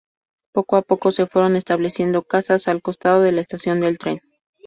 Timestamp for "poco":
0.51-0.77, 0.81-1.11